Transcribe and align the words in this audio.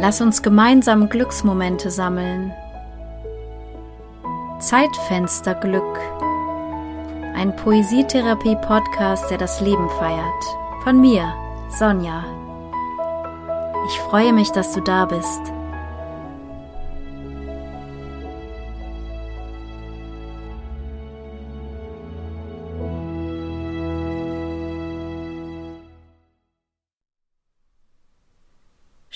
Lass 0.00 0.22
uns 0.22 0.40
gemeinsam 0.40 1.10
Glücksmomente 1.10 1.90
sammeln. 1.90 2.54
Zeitfensterglück. 4.58 5.98
Ein 7.34 7.54
Poesietherapie-Podcast, 7.56 9.30
der 9.30 9.36
das 9.36 9.60
Leben 9.60 9.90
feiert. 9.98 10.44
Von 10.84 11.02
mir, 11.02 11.30
Sonja. 11.68 12.24
Ich 13.88 13.98
freue 13.98 14.32
mich, 14.32 14.50
dass 14.52 14.72
du 14.72 14.80
da 14.80 15.04
bist. 15.04 15.52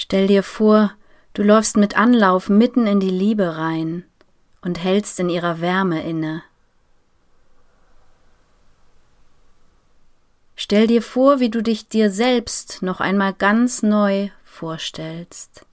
Stell 0.05 0.27
dir 0.27 0.43
vor, 0.43 0.93
du 1.33 1.43
läufst 1.43 1.79
mit 1.79 1.97
Anlauf 1.97 2.51
mitten 2.51 2.87
in 2.87 3.01
die 3.01 3.09
Liebe 3.09 3.57
rein 3.57 4.05
und 4.61 4.79
hältst 4.85 5.19
in 5.19 5.30
ihrer 5.30 5.63
Wärme 5.63 6.05
inne. 6.05 6.43
Stell 10.57 10.89
dir 10.89 11.01
vor, 11.01 11.41
wie 11.41 11.49
du 11.49 11.63
dich 11.63 11.89
dir 11.89 12.11
selbst 12.11 12.83
noch 12.83 13.01
einmal 13.01 13.33
ganz 13.33 13.83
neu 13.83 14.29
vorstellst. 14.43 15.65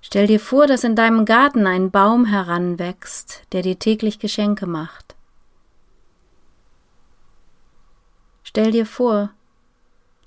Stell 0.00 0.28
dir 0.28 0.40
vor, 0.40 0.66
dass 0.66 0.82
in 0.82 0.96
deinem 0.96 1.26
Garten 1.26 1.66
ein 1.66 1.90
Baum 1.90 2.24
heranwächst, 2.24 3.42
der 3.52 3.60
dir 3.60 3.78
täglich 3.78 4.18
Geschenke 4.18 4.64
macht. 4.64 5.14
Stell 8.44 8.70
dir 8.70 8.86
vor, 8.86 9.34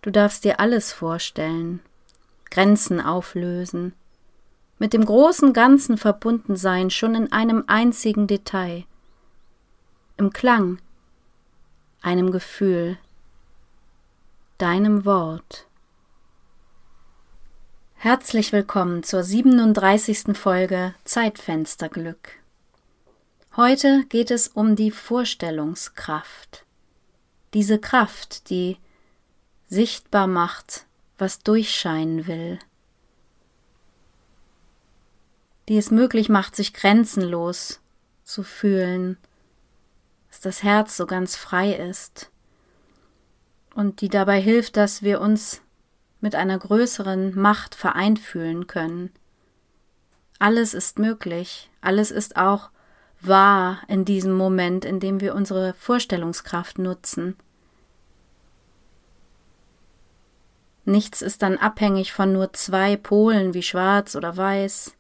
Du 0.04 0.12
darfst 0.12 0.44
dir 0.44 0.60
alles 0.60 0.92
vorstellen, 0.92 1.80
Grenzen 2.52 3.00
auflösen, 3.00 3.94
mit 4.78 4.92
dem 4.92 5.06
großen 5.06 5.54
Ganzen 5.54 5.98
verbunden 5.98 6.58
sein, 6.58 6.90
schon 6.90 7.16
in 7.16 7.32
einem 7.32 7.64
einzigen 7.68 8.28
Detail, 8.28 8.84
im 10.18 10.34
Klang, 10.34 10.80
einem 12.02 12.32
Gefühl, 12.32 12.98
deinem 14.58 15.06
Wort. 15.06 15.68
Herzlich 17.94 18.52
willkommen 18.52 19.04
zur 19.04 19.24
37. 19.24 20.38
Folge 20.38 20.96
Zeitfensterglück. 21.06 22.40
Heute 23.56 24.04
geht 24.10 24.32
es 24.32 24.50
um 24.50 24.76
die 24.76 24.92
Vorstellungskraft. 24.92 26.66
Diese 27.54 27.80
Kraft, 27.80 28.50
die 28.50 28.78
sichtbar 29.74 30.28
macht, 30.28 30.86
was 31.18 31.40
durchscheinen 31.40 32.28
will, 32.28 32.60
die 35.68 35.78
es 35.78 35.92
möglich 35.92 36.30
macht, 36.30 36.56
sich 36.56 36.74
grenzenlos 36.74 37.82
zu 38.24 38.44
fühlen, 38.44 39.18
dass 40.30 40.42
das 40.42 40.64
Herz 40.64 40.96
so 40.96 41.06
ganz 41.06 41.36
frei 41.36 41.74
ist 41.74 42.30
und 43.74 44.02
die 44.02 44.10
dabei 44.10 44.40
hilft, 44.40 44.78
dass 44.78 45.02
wir 45.02 45.20
uns 45.20 45.62
mit 46.22 46.36
einer 46.36 46.58
größeren 46.58 47.38
Macht 47.38 47.76
vereint 47.76 48.20
fühlen 48.20 48.68
können. 48.68 49.12
Alles 50.40 50.74
ist 50.74 51.00
möglich, 51.00 51.70
alles 51.82 52.12
ist 52.12 52.38
auch 52.38 52.70
wahr 53.22 53.82
in 53.88 54.06
diesem 54.06 54.34
Moment, 54.34 54.86
in 54.86 55.00
dem 55.00 55.20
wir 55.20 55.36
unsere 55.36 55.74
Vorstellungskraft 55.74 56.78
nutzen. 56.80 57.36
Nichts 60.86 61.22
ist 61.22 61.42
dann 61.42 61.58
abhängig 61.58 62.12
von 62.12 62.34
nur 62.34 62.54
zwei 62.54 62.98
Polen 62.98 63.54
wie 63.54 63.64
schwarz 63.64 64.16
oder 64.16 64.36
weiß. 64.36 64.96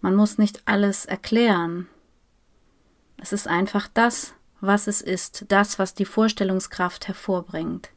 Man 0.00 0.14
muss 0.14 0.38
nicht 0.38 0.62
alles 0.66 1.06
erklären. 1.06 1.88
Es 3.16 3.32
ist 3.32 3.48
einfach 3.48 3.88
das, 3.92 4.34
was 4.60 4.86
es 4.86 5.00
ist, 5.00 5.46
das, 5.48 5.78
was 5.78 5.94
die 5.94 6.04
Vorstellungskraft 6.04 7.08
hervorbringt. 7.08 7.90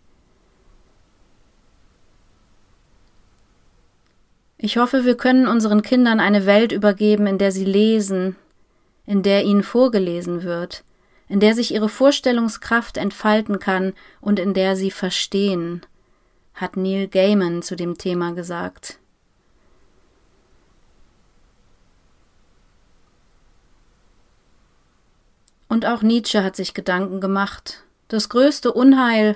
Ich 4.57 4.77
hoffe, 4.77 5.05
wir 5.05 5.15
können 5.15 5.47
unseren 5.47 5.81
Kindern 5.83 6.19
eine 6.19 6.45
Welt 6.45 6.71
übergeben, 6.71 7.27
in 7.27 7.37
der 7.37 7.51
sie 7.51 7.65
lesen, 7.65 8.35
in 9.05 9.21
der 9.21 9.43
ihnen 9.43 9.61
vorgelesen 9.61 10.43
wird, 10.43 10.83
in 11.29 11.39
der 11.39 11.53
sich 11.53 11.73
ihre 11.73 11.89
Vorstellungskraft 11.89 12.97
entfalten 12.97 13.59
kann 13.59 13.93
und 14.21 14.39
in 14.39 14.53
der 14.53 14.75
sie 14.75 14.91
verstehen, 14.91 15.81
hat 16.53 16.77
Neil 16.77 17.07
Gaiman 17.07 17.61
zu 17.61 17.75
dem 17.75 17.97
Thema 17.97 18.33
gesagt. 18.33 18.99
Und 25.69 25.85
auch 25.85 26.01
Nietzsche 26.01 26.43
hat 26.43 26.55
sich 26.55 26.73
Gedanken 26.73 27.19
gemacht. 27.19 27.83
Das 28.07 28.29
größte 28.29 28.71
Unheil 28.71 29.35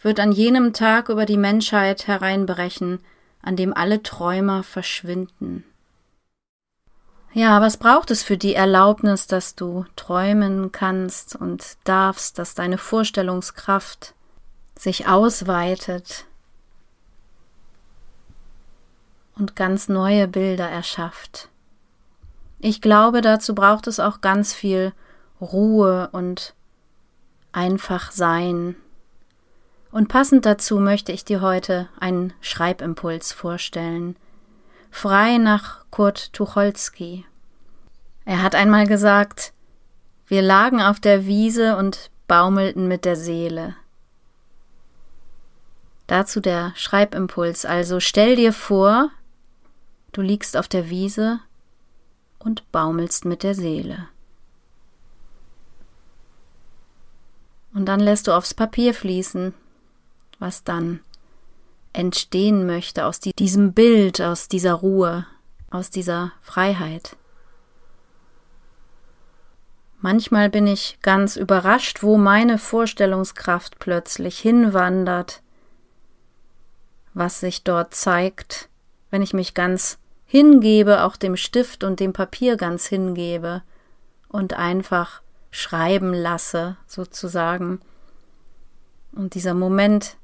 wird 0.00 0.20
an 0.20 0.32
jenem 0.32 0.72
Tag 0.72 1.10
über 1.10 1.26
die 1.26 1.36
Menschheit 1.36 2.06
hereinbrechen, 2.06 3.00
an 3.42 3.56
dem 3.56 3.74
alle 3.74 4.02
Träumer 4.02 4.62
verschwinden. 4.62 5.64
Ja, 7.36 7.60
was 7.60 7.76
braucht 7.76 8.10
es 8.10 8.22
für 8.22 8.38
die 8.38 8.54
Erlaubnis, 8.54 9.26
dass 9.26 9.54
du 9.54 9.84
träumen 9.94 10.72
kannst 10.72 11.36
und 11.36 11.76
darfst, 11.84 12.38
dass 12.38 12.54
deine 12.54 12.78
Vorstellungskraft 12.78 14.14
sich 14.74 15.06
ausweitet 15.06 16.24
und 19.36 19.54
ganz 19.54 19.90
neue 19.90 20.28
Bilder 20.28 20.66
erschafft? 20.66 21.50
Ich 22.58 22.80
glaube, 22.80 23.20
dazu 23.20 23.54
braucht 23.54 23.86
es 23.86 24.00
auch 24.00 24.22
ganz 24.22 24.54
viel 24.54 24.94
Ruhe 25.38 26.08
und 26.12 26.54
einfach 27.52 28.12
sein. 28.12 28.76
Und 29.92 30.08
passend 30.08 30.46
dazu 30.46 30.78
möchte 30.78 31.12
ich 31.12 31.26
dir 31.26 31.42
heute 31.42 31.90
einen 32.00 32.32
Schreibimpuls 32.40 33.32
vorstellen, 33.32 34.16
frei 34.90 35.38
nach 35.38 35.84
Kurt 35.90 36.32
Tucholsky. 36.32 37.24
Er 38.24 38.42
hat 38.42 38.54
einmal 38.54 38.86
gesagt, 38.86 39.52
wir 40.26 40.42
lagen 40.42 40.80
auf 40.80 40.98
der 40.98 41.26
Wiese 41.26 41.76
und 41.76 42.10
baumelten 42.26 42.88
mit 42.88 43.04
der 43.04 43.16
Seele. 43.16 43.76
Dazu 46.06 46.40
der 46.40 46.72
Schreibimpuls, 46.76 47.64
also 47.64 48.00
stell 48.00 48.36
dir 48.36 48.52
vor, 48.52 49.10
du 50.12 50.22
liegst 50.22 50.56
auf 50.56 50.68
der 50.68 50.88
Wiese 50.90 51.40
und 52.38 52.70
baumelst 52.72 53.24
mit 53.24 53.42
der 53.42 53.54
Seele. 53.54 54.08
Und 57.74 57.86
dann 57.86 58.00
lässt 58.00 58.26
du 58.26 58.32
aufs 58.32 58.54
Papier 58.54 58.94
fließen, 58.94 59.52
was 60.38 60.64
dann 60.64 61.00
entstehen 61.96 62.66
möchte 62.66 63.06
aus 63.06 63.20
diesem 63.20 63.72
Bild, 63.72 64.20
aus 64.20 64.48
dieser 64.48 64.74
Ruhe, 64.74 65.26
aus 65.70 65.90
dieser 65.90 66.32
Freiheit. 66.42 67.16
Manchmal 70.00 70.50
bin 70.50 70.66
ich 70.66 70.98
ganz 71.02 71.36
überrascht, 71.36 72.02
wo 72.02 72.18
meine 72.18 72.58
Vorstellungskraft 72.58 73.78
plötzlich 73.78 74.38
hinwandert, 74.38 75.42
was 77.14 77.40
sich 77.40 77.64
dort 77.64 77.94
zeigt, 77.94 78.68
wenn 79.10 79.22
ich 79.22 79.32
mich 79.32 79.54
ganz 79.54 79.98
hingebe, 80.26 81.02
auch 81.02 81.16
dem 81.16 81.36
Stift 81.36 81.82
und 81.82 81.98
dem 81.98 82.12
Papier 82.12 82.56
ganz 82.56 82.86
hingebe 82.86 83.62
und 84.28 84.52
einfach 84.52 85.22
schreiben 85.50 86.12
lasse, 86.12 86.76
sozusagen. 86.86 87.80
Und 89.12 89.34
dieser 89.34 89.54
Moment, 89.54 90.18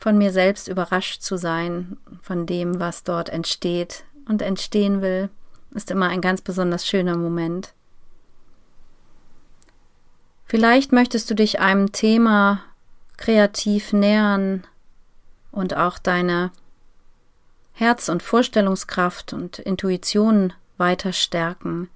von 0.00 0.16
mir 0.16 0.32
selbst 0.32 0.66
überrascht 0.66 1.20
zu 1.20 1.36
sein, 1.36 1.98
von 2.22 2.46
dem, 2.46 2.80
was 2.80 3.04
dort 3.04 3.28
entsteht 3.28 4.04
und 4.26 4.40
entstehen 4.40 5.02
will, 5.02 5.28
ist 5.74 5.90
immer 5.90 6.08
ein 6.08 6.22
ganz 6.22 6.40
besonders 6.40 6.86
schöner 6.86 7.16
Moment. 7.16 7.74
Vielleicht 10.46 10.90
möchtest 10.90 11.30
du 11.30 11.34
dich 11.34 11.60
einem 11.60 11.92
Thema 11.92 12.62
kreativ 13.18 13.92
nähern 13.92 14.64
und 15.52 15.76
auch 15.76 15.98
deine 15.98 16.50
Herz- 17.74 18.08
und 18.08 18.22
Vorstellungskraft 18.22 19.34
und 19.34 19.58
Intuition 19.58 20.54
weiter 20.78 21.12
stärken. 21.12 21.90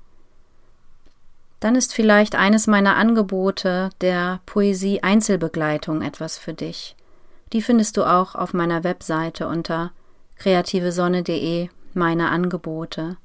Dann 1.58 1.74
ist 1.74 1.94
vielleicht 1.94 2.34
eines 2.34 2.66
meiner 2.66 2.96
Angebote 2.96 3.88
der 4.02 4.40
Poesie 4.44 5.02
Einzelbegleitung 5.02 6.02
etwas 6.02 6.36
für 6.36 6.52
dich. 6.52 6.94
Die 7.54 7.62
findest 7.62 7.96
du 7.96 8.04
auch 8.04 8.34
auf 8.34 8.52
meiner 8.52 8.82
Webseite 8.82 9.46
unter 9.46 9.92
kreativesonne.de 10.34 11.68
meine 11.94 12.28
Angebote. 12.30 13.16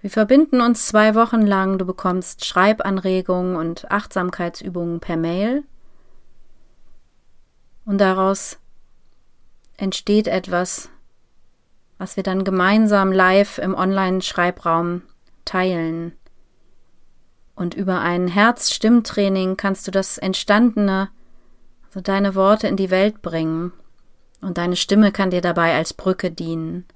Wir 0.00 0.10
verbinden 0.10 0.60
uns 0.60 0.88
zwei 0.88 1.14
Wochen 1.14 1.42
lang, 1.42 1.78
du 1.78 1.86
bekommst 1.86 2.44
Schreibanregungen 2.44 3.54
und 3.54 3.88
Achtsamkeitsübungen 3.92 4.98
per 4.98 5.16
Mail 5.16 5.62
Und 7.84 7.98
daraus 7.98 8.58
entsteht 9.76 10.26
etwas, 10.26 10.88
was 11.96 12.16
wir 12.16 12.24
dann 12.24 12.42
gemeinsam 12.42 13.12
live 13.12 13.58
im 13.58 13.76
Online-Schreibraum 13.76 15.02
teilen. 15.44 16.12
Und 17.54 17.74
über 17.74 18.00
ein 18.00 18.26
Herz-Stimmtraining 18.26 19.56
kannst 19.56 19.86
du 19.86 19.92
das 19.92 20.18
Entstandene, 20.18 21.10
also 21.90 22.00
deine 22.00 22.36
Worte 22.36 22.68
in 22.68 22.76
die 22.76 22.90
Welt 22.90 23.20
bringen. 23.20 23.72
Und 24.40 24.56
deine 24.56 24.76
Stimme 24.76 25.12
kann 25.12 25.30
dir 25.30 25.42
dabei 25.42 25.76
als 25.76 25.92
Brücke 25.92 26.30
dienen. 26.30 26.86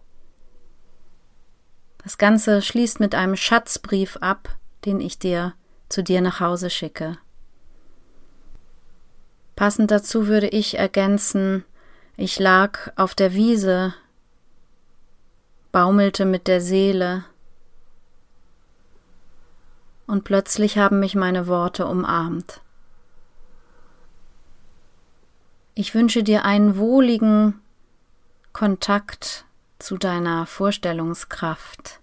Das 2.03 2.17
Ganze 2.17 2.63
schließt 2.63 3.01
mit 3.01 3.15
einem 3.15 3.37
Schatzbrief 3.37 4.17
ab, 4.19 4.57
den 4.85 5.01
ich 5.01 5.19
dir 5.19 5.55
zu 5.89 6.03
dir 6.03 6.21
nach 6.21 6.41
Hause 6.41 6.71
schicke. 6.71 7.19
Passend 9.57 9.91
dazu 9.91 10.27
würde 10.27 10.49
ich 10.49 10.79
ergänzen, 10.79 11.65
ich 12.17 12.39
lag 12.39 12.93
auf 12.97 13.15
der 13.15 13.35
Wiese, 13.35 13.95
baumelte 15.73 16.25
mit 16.25 16.47
der 16.47 16.61
Seele, 16.61 17.25
und 20.07 20.25
plötzlich 20.25 20.79
haben 20.79 21.01
mich 21.01 21.15
meine 21.15 21.47
Worte 21.47 21.87
umarmt. 21.87 22.61
Ich 25.77 25.93
wünsche 25.93 26.23
dir 26.23 26.45
einen 26.45 26.77
wohligen 26.77 27.61
Kontakt 28.53 29.45
zu 29.81 29.99
deiner 29.99 30.47
Vorstellungskraft, 30.47 31.99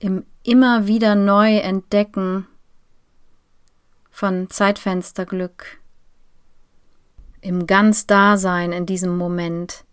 im 0.00 0.26
immer 0.42 0.88
wieder 0.88 1.14
neu 1.14 1.58
entdecken 1.58 2.48
von 4.10 4.50
Zeitfensterglück, 4.50 5.78
im 7.40 7.68
ganz 7.68 8.08
Dasein 8.08 8.72
in 8.72 8.84
diesem 8.84 9.16
Moment, 9.16 9.84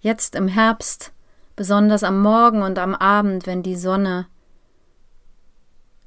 jetzt 0.00 0.36
im 0.36 0.46
Herbst, 0.46 1.12
besonders 1.56 2.04
am 2.04 2.22
Morgen 2.22 2.62
und 2.62 2.78
am 2.78 2.94
Abend, 2.94 3.48
wenn 3.48 3.64
die 3.64 3.76
Sonne 3.76 4.28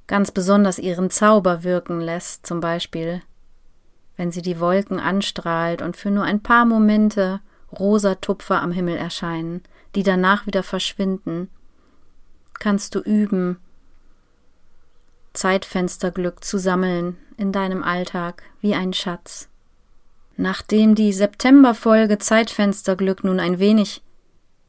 ganz 0.07 0.31
besonders 0.31 0.79
ihren 0.79 1.09
Zauber 1.09 1.65
wirken 1.65 1.99
lässt, 1.99 2.45
zum 2.47 2.61
Beispiel, 2.61 3.21
wenn 4.17 4.31
sie 4.31 4.41
die 4.41 4.59
Wolken 4.59 4.99
anstrahlt 4.99 5.81
und 5.81 5.97
für 5.97 6.11
nur 6.11 6.23
ein 6.23 6.41
paar 6.41 6.65
Momente 6.65 7.41
rosa 7.77 8.15
Tupfer 8.15 8.61
am 8.61 8.71
Himmel 8.71 8.97
erscheinen, 8.97 9.63
die 9.95 10.03
danach 10.03 10.45
wieder 10.45 10.63
verschwinden, 10.63 11.49
kannst 12.59 12.95
du 12.95 12.99
üben, 12.99 13.57
Zeitfensterglück 15.33 16.43
zu 16.43 16.57
sammeln 16.57 17.17
in 17.37 17.51
deinem 17.51 17.83
Alltag 17.83 18.43
wie 18.59 18.75
ein 18.75 18.93
Schatz. 18.93 19.47
Nachdem 20.37 20.95
die 20.95 21.13
Septemberfolge 21.13 22.17
Zeitfensterglück 22.17 23.23
nun 23.23 23.39
ein 23.39 23.59
wenig 23.59 24.01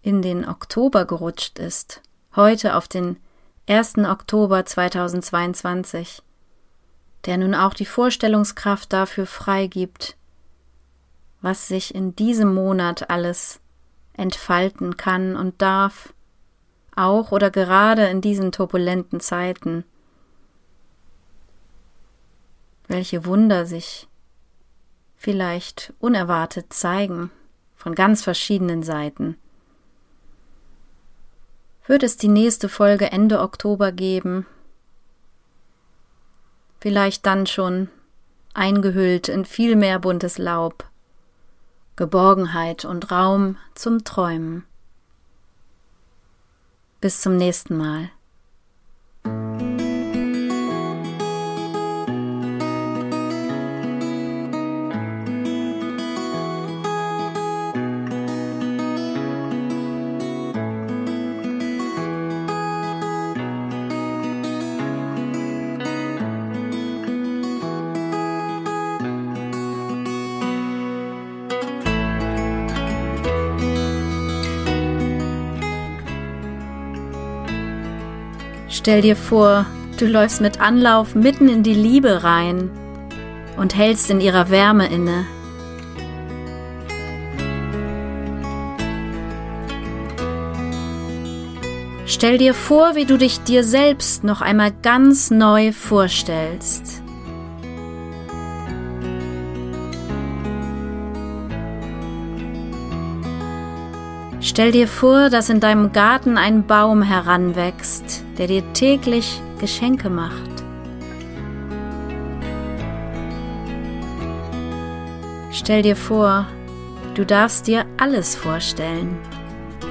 in 0.02 0.22
den 0.22 0.48
Oktober 0.48 1.04
gerutscht 1.04 1.58
ist, 1.58 2.00
heute 2.34 2.76
auf 2.76 2.88
den 2.88 3.16
1. 3.68 3.98
Oktober 3.98 4.64
2022, 4.64 6.22
der 7.26 7.36
nun 7.36 7.54
auch 7.54 7.74
die 7.74 7.86
Vorstellungskraft 7.86 8.92
dafür 8.92 9.26
freigibt, 9.26 10.16
was 11.40 11.68
sich 11.68 11.94
in 11.94 12.16
diesem 12.16 12.54
Monat 12.54 13.10
alles 13.10 13.60
entfalten 14.14 14.96
kann 14.96 15.36
und 15.36 15.62
darf, 15.62 16.12
auch 16.94 17.32
oder 17.32 17.50
gerade 17.50 18.06
in 18.06 18.20
diesen 18.20 18.52
turbulenten 18.52 19.20
Zeiten. 19.20 19.84
Welche 22.86 23.24
Wunder 23.24 23.64
sich 23.64 24.08
vielleicht 25.16 25.94
unerwartet 26.00 26.72
zeigen 26.72 27.30
von 27.76 27.94
ganz 27.94 28.22
verschiedenen 28.22 28.82
Seiten. 28.82 29.36
Wird 31.86 32.02
es 32.02 32.16
die 32.16 32.28
nächste 32.28 32.68
Folge 32.68 33.10
Ende 33.10 33.40
Oktober 33.40 33.90
geben? 33.92 34.46
Vielleicht 36.82 37.26
dann 37.26 37.46
schon 37.46 37.90
eingehüllt 38.54 39.28
in 39.28 39.44
viel 39.44 39.76
mehr 39.76 40.00
buntes 40.00 40.36
Laub. 40.36 40.84
Geborgenheit 41.94 42.84
und 42.84 43.12
Raum 43.12 43.56
zum 43.76 44.02
Träumen. 44.02 44.64
Bis 47.00 47.20
zum 47.20 47.36
nächsten 47.36 47.76
Mal. 47.76 48.10
Stell 78.82 79.00
dir 79.00 79.14
vor, 79.14 79.64
du 80.00 80.06
läufst 80.06 80.40
mit 80.40 80.60
Anlauf 80.60 81.14
mitten 81.14 81.48
in 81.48 81.62
die 81.62 81.72
Liebe 81.72 82.24
rein 82.24 82.68
und 83.56 83.76
hältst 83.76 84.10
in 84.10 84.20
ihrer 84.20 84.50
Wärme 84.50 84.88
inne. 84.88 85.24
Stell 92.06 92.38
dir 92.38 92.54
vor, 92.54 92.96
wie 92.96 93.04
du 93.04 93.16
dich 93.18 93.44
dir 93.44 93.62
selbst 93.62 94.24
noch 94.24 94.40
einmal 94.40 94.72
ganz 94.82 95.30
neu 95.30 95.70
vorstellst. 95.70 97.04
Stell 104.40 104.72
dir 104.72 104.88
vor, 104.88 105.30
dass 105.30 105.50
in 105.50 105.60
deinem 105.60 105.92
Garten 105.92 106.36
ein 106.36 106.66
Baum 106.66 107.02
heranwächst, 107.02 108.21
der 108.38 108.46
dir 108.46 108.72
täglich 108.72 109.40
Geschenke 109.58 110.10
macht. 110.10 110.50
Stell 115.50 115.82
dir 115.82 115.96
vor, 115.96 116.46
du 117.14 117.24
darfst 117.24 117.66
dir 117.66 117.84
alles 117.98 118.34
vorstellen, 118.34 119.18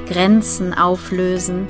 Grenzen 0.07 0.73
auflösen, 0.73 1.67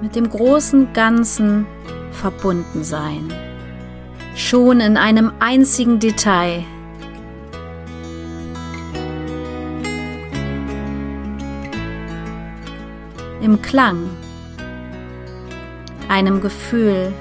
mit 0.00 0.16
dem 0.16 0.30
großen 0.30 0.92
Ganzen 0.92 1.66
verbunden 2.12 2.84
sein, 2.84 3.28
schon 4.34 4.80
in 4.80 4.96
einem 4.96 5.32
einzigen 5.40 5.98
Detail. 5.98 6.64
Im 13.42 13.60
Klang, 13.60 14.10
einem 16.10 16.40
Gefühl, 16.40 17.12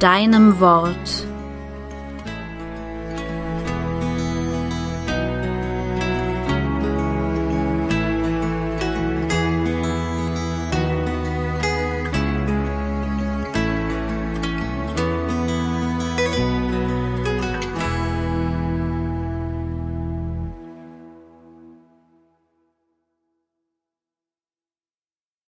deinem 0.00 0.58
Wort. 0.58 1.29